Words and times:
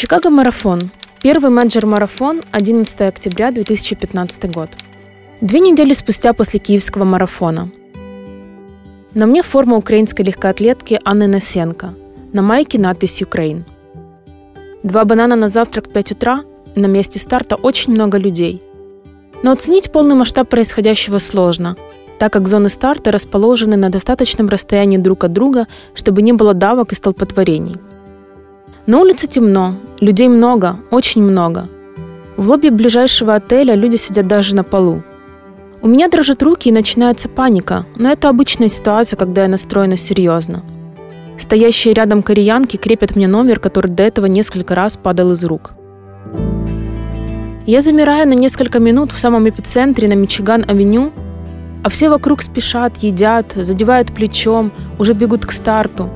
Чикаго-марафон. 0.00 0.90
Первый 1.20 1.50
менеджер-марафон 1.50 2.40
11 2.52 3.00
октября 3.02 3.50
2015 3.50 4.50
год. 4.50 4.70
Две 5.42 5.60
недели 5.60 5.92
спустя 5.92 6.32
после 6.32 6.58
киевского 6.58 7.04
марафона. 7.04 7.70
На 9.12 9.26
мне 9.26 9.42
форма 9.42 9.76
украинской 9.76 10.22
легкоатлетки 10.22 10.98
Анны 11.04 11.26
Насенко. 11.26 11.92
На 12.32 12.40
майке 12.40 12.78
надпись 12.78 13.20
«Украин». 13.20 13.66
Два 14.82 15.04
банана 15.04 15.36
на 15.36 15.48
завтрак 15.48 15.88
в 15.88 15.92
5 15.92 16.12
утра, 16.12 16.44
и 16.74 16.80
на 16.80 16.86
месте 16.86 17.18
старта 17.18 17.56
очень 17.56 17.92
много 17.92 18.16
людей. 18.16 18.62
Но 19.42 19.52
оценить 19.52 19.92
полный 19.92 20.14
масштаб 20.14 20.48
происходящего 20.48 21.18
сложно, 21.18 21.76
так 22.18 22.32
как 22.32 22.48
зоны 22.48 22.70
старта 22.70 23.10
расположены 23.10 23.76
на 23.76 23.90
достаточном 23.90 24.48
расстоянии 24.48 24.96
друг 24.96 25.24
от 25.24 25.34
друга, 25.34 25.66
чтобы 25.92 26.22
не 26.22 26.32
было 26.32 26.54
давок 26.54 26.92
и 26.92 26.94
столпотворений. 26.94 27.76
На 28.90 28.98
улице 28.98 29.28
темно, 29.28 29.76
людей 30.00 30.26
много, 30.26 30.74
очень 30.90 31.22
много. 31.22 31.68
В 32.36 32.50
лобби 32.50 32.70
ближайшего 32.70 33.36
отеля 33.36 33.76
люди 33.76 33.94
сидят 33.94 34.26
даже 34.26 34.56
на 34.56 34.64
полу. 34.64 35.04
У 35.80 35.86
меня 35.86 36.08
дрожат 36.08 36.42
руки 36.42 36.68
и 36.68 36.72
начинается 36.72 37.28
паника, 37.28 37.86
но 37.94 38.10
это 38.10 38.28
обычная 38.28 38.66
ситуация, 38.66 39.16
когда 39.16 39.42
я 39.42 39.48
настроена 39.48 39.94
серьезно. 39.94 40.64
Стоящие 41.38 41.94
рядом 41.94 42.24
кореянки 42.24 42.78
крепят 42.78 43.14
мне 43.14 43.28
номер, 43.28 43.60
который 43.60 43.92
до 43.92 44.02
этого 44.02 44.26
несколько 44.26 44.74
раз 44.74 44.96
падал 44.96 45.30
из 45.30 45.44
рук. 45.44 45.70
Я 47.66 47.82
замираю 47.82 48.26
на 48.26 48.34
несколько 48.34 48.80
минут 48.80 49.12
в 49.12 49.20
самом 49.20 49.48
эпицентре 49.48 50.08
на 50.08 50.14
Мичиган-авеню, 50.14 51.12
а 51.84 51.90
все 51.90 52.08
вокруг 52.08 52.42
спешат, 52.42 52.96
едят, 52.96 53.52
задевают 53.52 54.12
плечом, 54.12 54.72
уже 54.98 55.12
бегут 55.12 55.46
к 55.46 55.52
старту. 55.52 56.10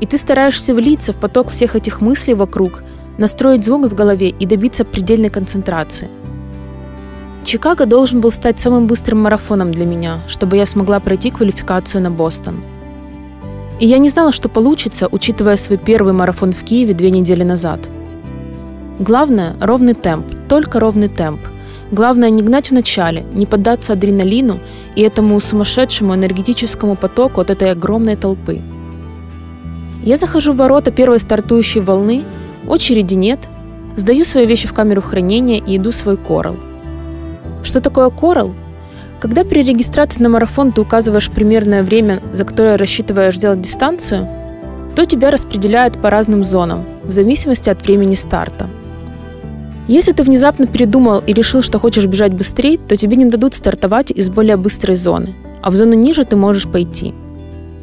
И 0.00 0.06
ты 0.06 0.18
стараешься 0.18 0.74
влиться 0.74 1.12
в 1.12 1.16
поток 1.16 1.50
всех 1.50 1.74
этих 1.76 2.00
мыслей 2.00 2.34
вокруг, 2.34 2.82
настроить 3.18 3.64
звук 3.64 3.86
в 3.86 3.94
голове 3.94 4.28
и 4.28 4.46
добиться 4.46 4.84
предельной 4.84 5.30
концентрации. 5.30 6.08
Чикаго 7.44 7.86
должен 7.86 8.20
был 8.20 8.32
стать 8.32 8.58
самым 8.58 8.86
быстрым 8.86 9.20
марафоном 9.20 9.70
для 9.70 9.86
меня, 9.86 10.20
чтобы 10.26 10.56
я 10.56 10.66
смогла 10.66 10.98
пройти 10.98 11.30
квалификацию 11.30 12.02
на 12.02 12.10
Бостон. 12.10 12.60
И 13.78 13.86
я 13.86 13.98
не 13.98 14.08
знала, 14.08 14.32
что 14.32 14.48
получится, 14.48 15.06
учитывая 15.10 15.56
свой 15.56 15.78
первый 15.78 16.12
марафон 16.12 16.52
в 16.52 16.64
Киеве 16.64 16.92
две 16.92 17.10
недели 17.10 17.44
назад. 17.44 17.88
Главное– 18.98 19.54
ровный 19.60 19.94
темп, 19.94 20.26
только 20.48 20.80
ровный 20.80 21.08
темп. 21.08 21.40
Главное 21.92 22.30
не 22.30 22.42
гнать 22.42 22.70
в 22.70 22.74
начале, 22.74 23.24
не 23.32 23.46
поддаться 23.46 23.92
адреналину 23.92 24.58
и 24.96 25.02
этому 25.02 25.38
сумасшедшему 25.38 26.14
энергетическому 26.14 26.96
потоку 26.96 27.40
от 27.40 27.50
этой 27.50 27.70
огромной 27.70 28.16
толпы. 28.16 28.60
Я 30.06 30.16
захожу 30.16 30.52
в 30.52 30.56
ворота 30.56 30.92
первой 30.92 31.18
стартующей 31.18 31.80
волны, 31.80 32.22
очереди 32.68 33.14
нет, 33.14 33.40
сдаю 33.96 34.24
свои 34.24 34.46
вещи 34.46 34.68
в 34.68 34.72
камеру 34.72 35.02
хранения 35.02 35.58
и 35.58 35.78
иду 35.78 35.90
в 35.90 35.96
свой 35.96 36.16
корал. 36.16 36.54
Что 37.64 37.80
такое 37.80 38.10
корал? 38.10 38.54
Когда 39.18 39.42
при 39.42 39.64
регистрации 39.64 40.22
на 40.22 40.28
марафон 40.28 40.70
ты 40.70 40.80
указываешь 40.80 41.28
примерное 41.28 41.82
время, 41.82 42.22
за 42.32 42.44
которое 42.44 42.76
рассчитываешь 42.76 43.34
сделать 43.34 43.60
дистанцию, 43.60 44.28
то 44.94 45.04
тебя 45.06 45.32
распределяют 45.32 46.00
по 46.00 46.08
разным 46.08 46.44
зонам, 46.44 46.84
в 47.02 47.10
зависимости 47.10 47.68
от 47.68 47.82
времени 47.84 48.14
старта. 48.14 48.68
Если 49.88 50.12
ты 50.12 50.22
внезапно 50.22 50.68
передумал 50.68 51.18
и 51.18 51.32
решил, 51.32 51.62
что 51.62 51.80
хочешь 51.80 52.06
бежать 52.06 52.32
быстрее, 52.32 52.78
то 52.78 52.96
тебе 52.96 53.16
не 53.16 53.24
дадут 53.24 53.54
стартовать 53.54 54.12
из 54.12 54.30
более 54.30 54.56
быстрой 54.56 54.94
зоны, 54.94 55.34
а 55.62 55.70
в 55.72 55.74
зону 55.74 55.94
ниже 55.94 56.24
ты 56.24 56.36
можешь 56.36 56.68
пойти. 56.68 57.12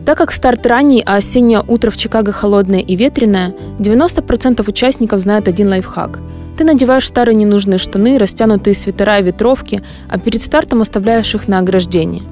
Так 0.05 0.17
как 0.17 0.31
старт 0.31 0.65
ранний, 0.65 1.03
а 1.05 1.15
осеннее 1.15 1.63
утро 1.67 1.89
в 1.91 1.97
Чикаго 1.97 2.31
холодное 2.31 2.79
и 2.79 2.95
ветреное, 2.95 3.53
90% 3.79 4.67
участников 4.67 5.19
знают 5.19 5.47
один 5.47 5.69
лайфхак. 5.69 6.19
Ты 6.57 6.63
надеваешь 6.63 7.07
старые 7.07 7.35
ненужные 7.35 7.77
штаны, 7.77 8.17
растянутые 8.17 8.73
свитера 8.73 9.19
и 9.19 9.23
ветровки, 9.23 9.81
а 10.09 10.19
перед 10.19 10.41
стартом 10.41 10.81
оставляешь 10.81 11.33
их 11.33 11.47
на 11.47 11.59
ограждении. 11.59 12.23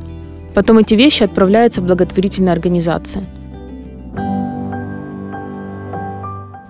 Потом 0.53 0.79
эти 0.79 0.95
вещи 0.95 1.23
отправляются 1.23 1.81
в 1.81 1.85
благотворительные 1.85 2.53
организации– 2.53 3.25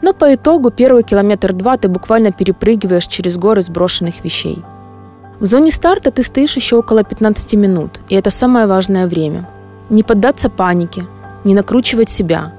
Но 0.02 0.14
по 0.14 0.34
итогу 0.34 0.72
первый 0.72 1.04
километр-два 1.04 1.78
ты 1.78 1.88
буквально 1.88 2.32
перепрыгиваешь 2.32 3.08
через 3.08 3.38
горы 3.38 3.62
сброшенных 3.62 4.24
вещей. 4.24 4.62
В 5.40 5.46
зоне 5.46 5.72
старта 5.72 6.12
ты 6.12 6.24
стоишь 6.24 6.56
еще 6.56 6.78
около 6.78 7.04
15 7.04 7.54
минут, 7.54 8.00
и 8.10 8.16
это 8.16 8.30
самое 8.30 8.66
важное 8.66 9.08
время. 9.08 9.48
Не 9.92 10.04
поддаться 10.04 10.50
панике, 10.50 11.06
не 11.44 11.54
накручивать 11.54 12.08
себя, 12.08 12.54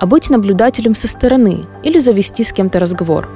а 0.00 0.06
быть 0.06 0.30
наблюдателем 0.30 0.96
со 0.96 1.06
стороны 1.06 1.66
или 1.84 2.00
завести 2.00 2.42
с 2.42 2.52
кем-то 2.52 2.80
разговор. 2.80 3.28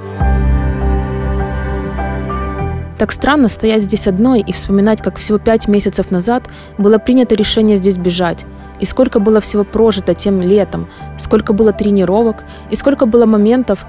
Так 2.97 3.13
странно 3.13 3.47
стоять 3.47 3.83
здесь 3.83 4.05
одной 4.05 4.41
и 4.41 4.51
вспоминать, 4.51 5.01
как 5.01 5.15
всего 5.15 5.37
пять 5.37 5.69
месяцев 5.69 6.11
назад 6.11 6.49
было 6.77 6.97
принято 6.97 7.35
решение 7.35 7.77
здесь 7.77 7.97
бежать, 7.97 8.45
и 8.81 8.85
сколько 8.85 9.21
было 9.21 9.39
всего 9.39 9.63
прожито 9.63 10.13
тем 10.13 10.41
летом, 10.41 10.89
сколько 11.17 11.53
было 11.53 11.71
тренировок, 11.71 12.43
и 12.69 12.75
сколько 12.75 13.05
было 13.05 13.25
моментов 13.25 13.85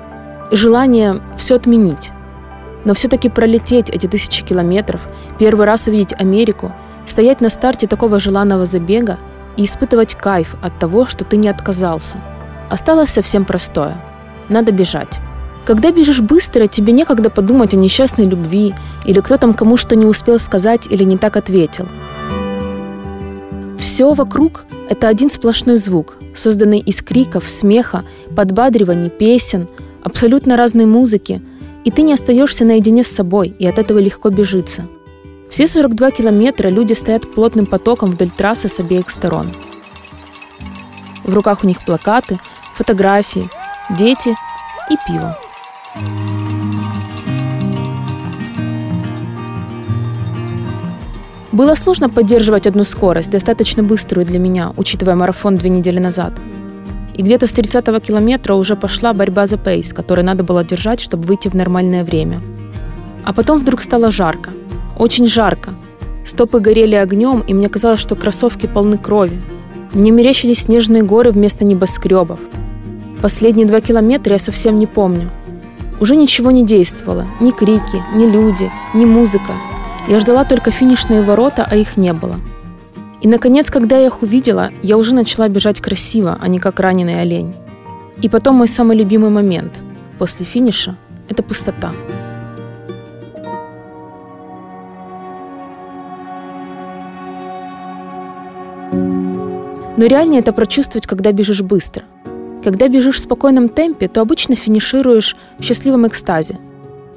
и 0.52 0.56
желания 0.56 1.20
все 1.36 1.56
отменить. 1.56 2.12
Но 2.84 2.94
все-таки 2.94 3.28
пролететь 3.28 3.90
эти 3.90 4.06
тысячи 4.06 4.44
километров, 4.44 5.08
первый 5.36 5.66
раз 5.66 5.88
увидеть 5.88 6.14
Америку, 6.16 6.70
стоять 7.06 7.40
на 7.40 7.48
старте 7.48 7.88
такого 7.88 8.20
желанного 8.20 8.64
забега 8.64 9.18
и 9.58 9.64
испытывать 9.64 10.14
кайф 10.14 10.54
от 10.62 10.78
того, 10.78 11.04
что 11.04 11.24
ты 11.24 11.36
не 11.36 11.48
отказался. 11.48 12.18
Осталось 12.70 13.10
совсем 13.10 13.44
простое. 13.44 14.02
Надо 14.48 14.72
бежать. 14.72 15.18
Когда 15.66 15.90
бежишь 15.90 16.20
быстро, 16.20 16.66
тебе 16.66 16.94
некогда 16.94 17.28
подумать 17.28 17.74
о 17.74 17.76
несчастной 17.76 18.24
любви 18.24 18.74
или 19.04 19.20
кто 19.20 19.36
там 19.36 19.52
кому 19.52 19.76
что 19.76 19.96
не 19.96 20.06
успел 20.06 20.38
сказать 20.38 20.86
или 20.88 21.04
не 21.04 21.18
так 21.18 21.36
ответил. 21.36 21.86
Все 23.78 24.14
вокруг– 24.14 24.64
это 24.88 25.08
один 25.08 25.30
сплошной 25.30 25.76
звук, 25.76 26.16
созданный 26.34 26.78
из 26.78 27.02
криков, 27.02 27.50
смеха, 27.50 28.04
подбадриваний, 28.34 29.10
песен, 29.10 29.68
абсолютно 30.02 30.56
разной 30.56 30.86
музыки, 30.86 31.42
и 31.84 31.90
ты 31.90 32.02
не 32.02 32.14
остаешься 32.14 32.64
наедине 32.64 33.04
с 33.04 33.08
собой, 33.08 33.54
и 33.58 33.66
от 33.66 33.78
этого 33.78 33.98
легко 33.98 34.30
бежится. 34.30 34.86
Все 35.50 35.66
42 35.66 36.10
километра 36.10 36.68
люди 36.68 36.92
стоят 36.92 37.30
плотным 37.34 37.64
потоком 37.64 38.10
вдоль 38.10 38.30
трассы 38.30 38.68
с 38.68 38.80
обеих 38.80 39.08
сторон. 39.10 39.46
В 41.24 41.32
руках 41.34 41.64
у 41.64 41.66
них 41.66 41.84
плакаты, 41.84 42.38
фотографии, 42.74 43.48
дети 43.90 44.36
и 44.90 44.96
пиво. 45.06 45.38
Было 51.50 51.74
сложно 51.74 52.08
поддерживать 52.10 52.66
одну 52.66 52.84
скорость, 52.84 53.30
достаточно 53.30 53.82
быструю 53.82 54.26
для 54.26 54.38
меня, 54.38 54.72
учитывая 54.76 55.16
марафон 55.16 55.56
две 55.56 55.70
недели 55.70 55.98
назад. 55.98 56.34
И 57.14 57.22
где-то 57.22 57.46
с 57.46 57.52
30-го 57.52 57.98
километра 58.00 58.54
уже 58.54 58.76
пошла 58.76 59.12
борьба 59.12 59.46
за 59.46 59.56
пейс, 59.56 59.92
который 59.92 60.22
надо 60.22 60.44
было 60.44 60.62
держать, 60.62 61.00
чтобы 61.00 61.26
выйти 61.26 61.48
в 61.48 61.54
нормальное 61.54 62.04
время. 62.04 62.40
А 63.24 63.32
потом 63.32 63.58
вдруг 63.58 63.80
стало 63.80 64.10
жарко. 64.10 64.52
Очень 64.98 65.26
жарко. 65.26 65.74
Стопы 66.24 66.58
горели 66.58 66.96
огнем, 66.96 67.40
и 67.46 67.54
мне 67.54 67.68
казалось, 67.68 68.00
что 68.00 68.16
кроссовки 68.16 68.66
полны 68.66 68.98
крови. 68.98 69.40
Мне 69.94 70.10
мерещились 70.10 70.62
снежные 70.62 71.02
горы 71.02 71.30
вместо 71.30 71.64
небоскребов. 71.64 72.40
Последние 73.22 73.66
два 73.66 73.80
километра 73.80 74.32
я 74.32 74.38
совсем 74.38 74.76
не 74.76 74.86
помню. 74.86 75.30
Уже 76.00 76.16
ничего 76.16 76.50
не 76.50 76.64
действовало. 76.64 77.26
Ни 77.40 77.50
крики, 77.50 78.02
ни 78.14 78.26
люди, 78.26 78.70
ни 78.92 79.04
музыка. 79.04 79.52
Я 80.08 80.18
ждала 80.18 80.44
только 80.44 80.70
финишные 80.70 81.22
ворота, 81.22 81.66
а 81.68 81.76
их 81.76 81.96
не 81.96 82.12
было. 82.12 82.36
И, 83.20 83.28
наконец, 83.28 83.70
когда 83.70 83.98
я 83.98 84.06
их 84.06 84.22
увидела, 84.22 84.70
я 84.82 84.96
уже 84.96 85.14
начала 85.14 85.48
бежать 85.48 85.80
красиво, 85.80 86.38
а 86.40 86.48
не 86.48 86.58
как 86.58 86.80
раненый 86.80 87.20
олень. 87.20 87.54
И 88.20 88.28
потом 88.28 88.56
мой 88.56 88.68
самый 88.68 88.96
любимый 88.96 89.30
момент 89.30 89.80
после 90.18 90.44
финиша– 90.44 90.96
это 91.28 91.42
пустота. 91.42 91.92
Но 99.98 100.06
реальнее 100.06 100.40
это 100.40 100.54
прочувствовать, 100.54 101.06
когда 101.06 101.32
бежишь 101.32 101.60
быстро. 101.60 102.04
Когда 102.64 102.88
бежишь 102.88 103.16
в 103.16 103.20
спокойном 103.20 103.68
темпе, 103.68 104.08
то 104.08 104.22
обычно 104.22 104.56
финишируешь 104.56 105.36
в 105.58 105.62
счастливом 105.62 106.06
экстазе. 106.06 106.58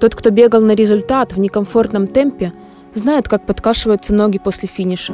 Тот, 0.01 0.16
кто 0.16 0.31
бегал 0.31 0.60
на 0.60 0.74
результат 0.74 1.31
в 1.31 1.39
некомфортном 1.39 2.07
темпе– 2.07 2.51
Знает, 2.94 3.30
как 3.30 3.45
подкашиваются 3.45 4.13
ноги 4.13 4.38
после 4.38 4.68
финиша, 4.68 5.13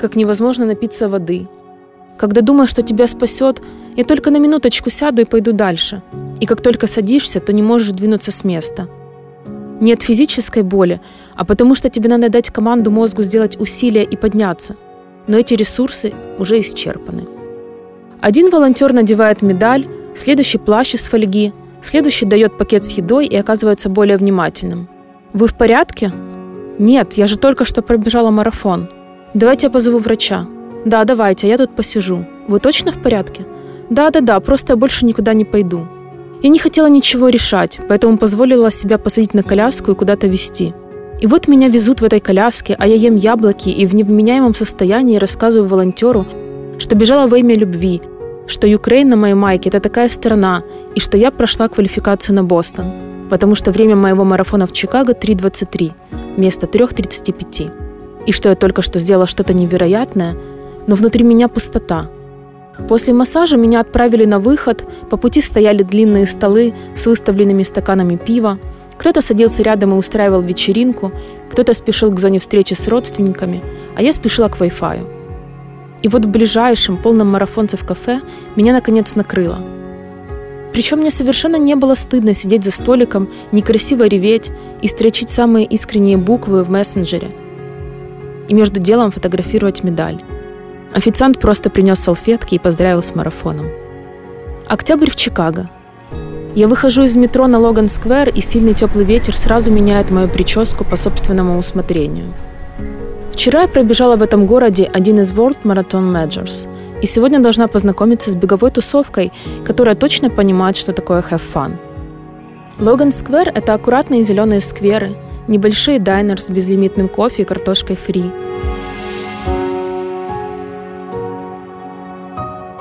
как 0.00 0.16
невозможно 0.16 0.64
напиться 0.64 1.10
воды. 1.10 1.46
Когда 2.16 2.40
думаешь, 2.40 2.70
что 2.70 2.80
тебя 2.80 3.06
спасет, 3.06 3.62
я 3.96 4.04
только 4.04 4.30
на 4.30 4.38
минуточку 4.38 4.88
сяду 4.88 5.20
и 5.20 5.26
пойду 5.26 5.52
дальше. 5.52 6.00
И 6.40 6.46
как 6.46 6.62
только 6.62 6.86
садишься, 6.86 7.40
то 7.40 7.52
не 7.52 7.62
можешь 7.62 7.92
двинуться 7.92 8.32
с 8.32 8.44
места. 8.44 8.88
Не 9.80 9.92
от 9.92 10.02
физической 10.02 10.62
боли, 10.62 11.00
а 11.36 11.44
потому 11.44 11.74
что 11.74 11.90
тебе 11.90 12.08
надо 12.08 12.30
дать 12.30 12.50
команду 12.50 12.90
мозгу 12.90 13.22
сделать 13.22 13.60
усилия 13.60 14.04
и 14.04 14.16
подняться. 14.16 14.76
Но 15.28 15.38
эти 15.38 15.54
ресурсы 15.54 16.12
уже 16.38 16.58
исчерпаны. 16.58 17.24
Один 18.20 18.50
волонтер 18.50 18.92
надевает 18.92 19.42
медаль, 19.42 19.86
следующий 20.14 20.58
плащ 20.58 20.94
из 20.94 21.06
фольги, 21.06 21.52
Следующий 21.80 22.26
дает 22.26 22.58
пакет 22.58 22.84
с 22.84 22.92
едой 22.92 23.26
и 23.26 23.36
оказывается 23.36 23.88
более 23.88 24.16
внимательным. 24.16 24.88
«Вы 25.32 25.46
в 25.46 25.54
порядке?» 25.54 26.12
«Нет, 26.78 27.14
я 27.14 27.26
же 27.26 27.36
только 27.36 27.64
что 27.64 27.82
пробежала 27.82 28.30
марафон. 28.30 28.88
Давайте 29.34 29.66
я 29.66 29.70
позову 29.70 29.98
врача». 29.98 30.46
«Да, 30.84 31.04
давайте, 31.04 31.48
я 31.48 31.56
тут 31.56 31.74
посижу. 31.74 32.24
Вы 32.46 32.58
точно 32.58 32.92
в 32.92 32.98
порядке?» 32.98 33.44
«Да-да-да, 33.90 34.38
просто 34.40 34.72
я 34.72 34.76
больше 34.76 35.06
никуда 35.06 35.34
не 35.34 35.44
пойду». 35.44 35.86
Я 36.42 36.50
не 36.50 36.58
хотела 36.58 36.86
ничего 36.86 37.28
решать, 37.28 37.80
поэтому 37.88 38.16
позволила 38.16 38.70
себя 38.70 38.96
посадить 38.96 39.34
на 39.34 39.42
коляску 39.42 39.90
и 39.90 39.94
куда-то 39.96 40.28
везти. 40.28 40.72
И 41.20 41.26
вот 41.26 41.48
меня 41.48 41.68
везут 41.68 42.00
в 42.00 42.04
этой 42.04 42.20
коляске, 42.20 42.76
а 42.78 42.86
я 42.86 42.94
ем 42.94 43.16
яблоки 43.16 43.70
и 43.70 43.86
в 43.86 43.94
невменяемом 43.94 44.54
состоянии 44.54 45.18
рассказываю 45.18 45.68
волонтеру, 45.68 46.24
что 46.78 46.94
бежала 46.94 47.26
во 47.26 47.38
имя 47.38 47.56
любви, 47.56 48.00
что 48.46 48.68
Украина 48.68 49.10
на 49.10 49.16
моей 49.16 49.34
майке– 49.34 49.68
это 49.70 49.80
такая 49.80 50.08
страна, 50.08 50.62
и 50.94 51.00
что 51.00 51.18
я 51.18 51.30
прошла 51.30 51.68
квалификацию 51.68 52.36
на 52.36 52.44
Бостон, 52.44 52.86
потому 53.30 53.56
что 53.56 53.72
время 53.72 53.96
моего 53.96 54.24
марафона 54.24 54.66
в 54.66 54.72
Чикаго 54.72 55.12
3.23 55.12 55.92
вместо 56.36 56.66
3.35. 56.66 57.70
И 58.26 58.32
что 58.32 58.48
я 58.48 58.54
только 58.54 58.82
что 58.82 59.00
сделала 59.00 59.26
что-то 59.26 59.54
невероятное, 59.54 60.36
но 60.86 60.94
внутри 60.94 61.24
меня 61.24 61.48
пустота. 61.48 62.06
После 62.88 63.12
массажа 63.12 63.56
меня 63.56 63.80
отправили 63.80 64.24
на 64.24 64.38
выход, 64.38 64.84
по 65.10 65.16
пути 65.16 65.40
стояли 65.40 65.82
длинные 65.82 66.26
столы 66.26 66.74
с 66.94 67.06
выставленными 67.06 67.64
стаканами 67.64 68.14
пива, 68.14 68.58
кто-то 68.98 69.20
садился 69.20 69.62
рядом 69.62 69.92
и 69.92 69.96
устраивал 69.96 70.40
вечеринку, 70.40 71.12
кто-то 71.50 71.72
спешил 71.72 72.10
к 72.12 72.18
зоне 72.18 72.38
встречи 72.40 72.74
с 72.74 72.88
родственниками, 72.88 73.62
а 73.94 74.02
я 74.02 74.12
спешила 74.12 74.48
к 74.48 74.60
Wi-Fi. 74.60 75.06
И 76.02 76.08
вот 76.08 76.24
в 76.24 76.28
ближайшем, 76.28 76.96
полном 76.96 77.28
марафонцев 77.28 77.84
кафе 77.84 78.20
меня 78.56 78.72
наконец 78.72 79.14
накрыло. 79.14 79.58
Причем 80.72 80.98
мне 80.98 81.10
совершенно 81.10 81.56
не 81.56 81.74
было 81.74 81.94
стыдно 81.94 82.34
сидеть 82.34 82.64
за 82.64 82.70
столиком, 82.70 83.28
некрасиво 83.52 84.06
реветь 84.06 84.50
и 84.82 84.88
строчить 84.88 85.30
самые 85.30 85.66
искренние 85.66 86.16
буквы 86.16 86.62
в 86.62 86.70
мессенджере. 86.70 87.30
И 88.48 88.54
между 88.54 88.78
делом 88.78 89.10
фотографировать 89.10 89.82
медаль. 89.82 90.20
Официант 90.92 91.38
просто 91.40 91.70
принес 91.70 91.98
салфетки 91.98 92.54
и 92.54 92.58
поздравил 92.58 93.02
с 93.02 93.14
марафоном. 93.14 93.66
Октябрь 94.68 95.10
в 95.10 95.16
Чикаго. 95.16 95.68
Я 96.58 96.66
выхожу 96.66 97.04
из 97.04 97.14
метро 97.14 97.46
на 97.46 97.60
Логан-сквер, 97.60 98.30
и 98.30 98.40
сильный 98.40 98.74
теплый 98.74 99.04
ветер 99.04 99.36
сразу 99.36 99.70
меняет 99.70 100.10
мою 100.10 100.28
прическу 100.28 100.84
по 100.84 100.96
собственному 100.96 101.56
усмотрению. 101.56 102.32
Вчера 103.30 103.62
я 103.62 103.68
пробежала 103.68 104.16
в 104.16 104.24
этом 104.24 104.44
городе 104.44 104.90
один 104.92 105.20
из 105.20 105.30
World 105.30 105.58
Marathon 105.62 106.12
Majors, 106.12 106.68
и 107.00 107.06
сегодня 107.06 107.38
должна 107.38 107.68
познакомиться 107.68 108.32
с 108.32 108.34
беговой 108.34 108.72
тусовкой, 108.72 109.30
которая 109.64 109.94
точно 109.94 110.30
понимает, 110.30 110.76
что 110.76 110.92
такое 110.92 111.20
have 111.20 111.40
fun. 111.54 111.76
Логан-сквер– 112.80 113.52
это 113.54 113.74
аккуратные 113.74 114.22
зеленые 114.22 114.60
скверы, 114.60 115.14
небольшие 115.46 116.00
дайнеры 116.00 116.40
с 116.40 116.50
безлимитным 116.50 117.06
кофе 117.06 117.42
и 117.42 117.44
картошкой 117.44 117.94
фри. 117.94 118.32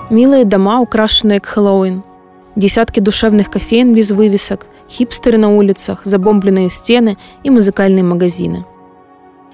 Милые 0.10 0.46
дома, 0.46 0.82
украшенные 0.82 1.40
к 1.40 1.46
Хэллоуин– 1.46 2.02
Десятки 2.58 3.00
душевных 3.00 3.52
кофеин 3.52 3.94
без 3.94 4.10
вывесок, 4.10 4.66
хипстеры 4.90 5.38
на 5.38 5.56
улицах, 5.56 6.02
забомбленные 6.06 6.70
стены 6.70 7.16
и 7.44 7.52
музыкальные 7.52 8.04
магазины. 8.04 8.66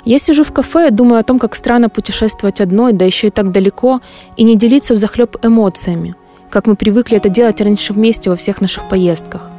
Я 0.06 0.18
сижу 0.18 0.46
в 0.46 0.54
кафе 0.54 0.88
и 0.88 0.90
думаю 0.90 1.20
о 1.20 1.24
том, 1.24 1.38
как 1.38 1.54
странно 1.54 1.90
путешествовать 1.90 2.62
одной, 2.62 2.94
да 2.94 3.04
еще 3.04 3.28
и 3.28 3.30
так 3.30 3.52
далеко, 3.52 4.00
и 4.38 4.46
не 4.46 4.56
делиться 4.56 4.94
в 4.94 4.98
захлеб 4.98 5.36
эмоциями, 5.44 6.16
как 6.50 6.66
мы 6.66 6.78
привыкли 6.78 7.18
это 7.18 7.28
делать 7.28 7.60
раньше 7.60 7.92
вместе 7.92 8.30
во 8.30 8.38
всех 8.38 8.62
наших 8.62 8.88
поездках. 8.88 9.50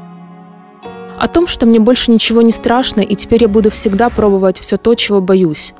О 1.19 1.29
том, 1.29 1.47
что 1.47 1.67
мне 1.67 1.79
больше 1.79 2.13
ничего 2.13 2.41
не 2.41 2.51
страшно, 2.51 3.03
и 3.03 3.15
теперь 3.15 3.43
я 3.43 3.49
буду 3.49 3.71
всегда 3.71 4.09
пробовать 4.09 4.59
все 4.59 4.79
то, 4.79 4.95
чего 4.95 5.21
боюсь. 5.21 5.75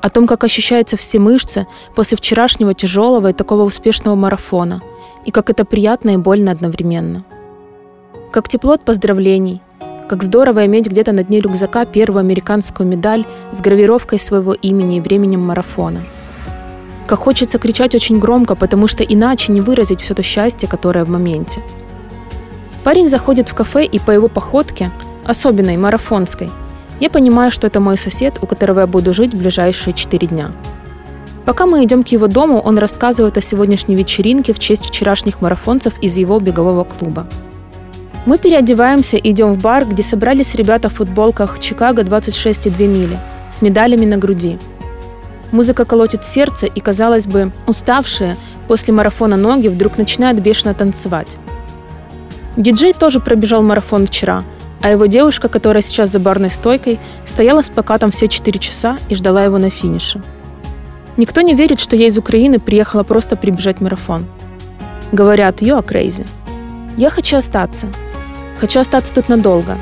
О 0.00 0.08
том, 0.08 0.26
как 0.26 0.44
ощущаются 0.44 0.96
все 0.96 1.18
мышцы 1.18 1.66
после 1.94 2.16
вчерашнего 2.16 2.72
тяжелого 2.72 3.28
и 3.28 3.34
такого 3.34 3.64
успешного 3.64 4.14
марафона– 4.14 4.80
и 5.24 5.30
как 5.30 5.50
это 5.50 5.64
приятно 5.64 6.10
и 6.10 6.16
больно 6.16 6.52
одновременно. 6.52 7.24
Как 8.30 8.48
тепло 8.48 8.72
от 8.72 8.84
поздравлений, 8.84 9.60
как 10.08 10.22
здорово 10.22 10.66
иметь 10.66 10.86
где-то 10.86 11.12
на 11.12 11.24
дне 11.24 11.40
рюкзака 11.40 11.86
первую 11.86 12.20
американскую 12.20 12.88
медаль 12.88 13.24
с 13.52 13.60
гравировкой 13.60 14.18
своего 14.18 14.52
имени 14.52 14.98
и 14.98 15.00
временем 15.00 15.40
марафона. 15.40 16.02
Как 17.06 17.20
хочется 17.20 17.58
кричать 17.58 17.94
очень 17.94 18.18
громко, 18.18 18.54
потому 18.54 18.86
что 18.86 19.02
иначе 19.02 19.52
не 19.52 19.60
выразить 19.60 20.00
все 20.00 20.14
то 20.14 20.22
счастье, 20.22 20.68
которое 20.68 21.04
в 21.04 21.10
моменте. 21.10 21.62
Парень 22.82 23.08
заходит 23.08 23.48
в 23.48 23.54
кафе, 23.54 23.84
и 23.84 23.98
по 23.98 24.10
его 24.10 24.28
походке, 24.28 24.90
особенной, 25.24 25.76
марафонской, 25.76 26.50
я 27.00 27.10
понимаю, 27.10 27.50
что 27.50 27.66
это 27.66 27.80
мой 27.80 27.96
сосед, 27.96 28.38
у 28.42 28.46
которого 28.46 28.80
я 28.80 28.86
буду 28.86 29.12
жить 29.12 29.34
в 29.34 29.38
ближайшие 29.38 29.94
четыре 29.94 30.28
дня– 30.28 30.52
Пока 31.44 31.66
мы 31.66 31.84
идем 31.84 32.02
к 32.02 32.08
его 32.08 32.26
дому, 32.26 32.58
он 32.58 32.78
рассказывает 32.78 33.36
о 33.36 33.42
сегодняшней 33.42 33.96
вечеринке 33.96 34.52
в 34.54 34.58
честь 34.58 34.86
вчерашних 34.86 35.42
марафонцев 35.42 35.94
из 36.00 36.16
его 36.16 36.40
бегового 36.40 36.84
клуба. 36.84 37.26
Мы 38.24 38.38
переодеваемся 38.38 39.18
и 39.18 39.30
идем 39.30 39.52
в 39.52 39.60
бар, 39.60 39.84
где 39.84 40.02
собрались 40.02 40.54
ребята 40.54 40.88
в 40.88 40.94
футболках 40.94 41.58
«Чикаго 41.58 42.02
26,2 42.02 42.86
мили» 42.86 43.18
с 43.50 43.60
медалями 43.60 44.06
на 44.06 44.16
груди. 44.16 44.58
Музыка 45.52 45.84
колотит 45.84 46.24
сердце, 46.24 46.66
и, 46.66 46.80
казалось 46.80 47.26
бы, 47.26 47.52
уставшие 47.66 48.38
после 48.66 48.94
марафона 48.94 49.36
ноги 49.36 49.68
вдруг 49.68 49.98
начинают 49.98 50.40
бешено 50.40 50.72
танцевать. 50.72 51.36
Диджей 52.56 52.94
тоже 52.94 53.20
пробежал 53.20 53.62
марафон 53.62 54.06
вчера, 54.06 54.42
а 54.80 54.90
его 54.90 55.04
девушка, 55.04 55.48
которая 55.50 55.82
сейчас 55.82 56.08
за 56.08 56.18
барной 56.18 56.50
стойкой, 56.50 56.98
стояла 57.26 57.60
с 57.60 57.68
плакатом 57.68 58.10
все 58.10 58.26
4 58.26 58.58
часа 58.58 58.96
и 59.10 59.14
ждала 59.14 59.44
его 59.44 59.58
на 59.58 59.68
финише. 59.68 60.22
Никто 61.16 61.40
не 61.42 61.54
верит, 61.54 61.80
что 61.80 61.96
я 61.96 62.06
из 62.06 62.18
Украины 62.18 62.58
приехала 62.58 63.02
просто 63.04 63.36
прибежать 63.36 63.80
марафон. 63.80 64.26
Говорят, 65.12 65.62
you 65.62 65.78
are 65.78 65.86
crazy. 65.86 66.26
Я 66.96 67.10
хочу 67.10 67.36
остаться. 67.36 67.88
Хочу 68.60 68.80
остаться 68.80 69.14
тут 69.14 69.28
надолго. 69.28 69.76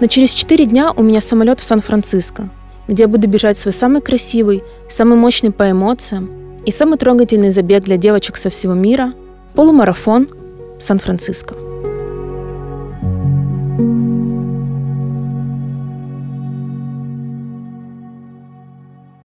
Но 0.00 0.06
через 0.06 0.30
4 0.30 0.64
дня 0.66 0.92
у 0.96 1.02
меня 1.02 1.20
самолет 1.20 1.60
в 1.60 1.64
Сан-Франциско, 1.64 2.48
где 2.86 3.02
я 3.02 3.08
буду 3.08 3.28
бежать 3.28 3.58
свой 3.58 3.72
самый 3.72 4.00
красивый, 4.00 4.62
самый 4.88 5.18
мощный 5.18 5.50
по 5.50 5.70
эмоциям 5.70 6.30
и 6.64 6.70
самый 6.70 6.98
трогательный 6.98 7.50
забег 7.50 7.84
для 7.84 7.96
девочек 7.96 8.36
со 8.36 8.48
всего 8.48 8.74
мира– 8.74 9.12
полумарафон 9.54 10.28
Сан-Франциско. 10.78 11.67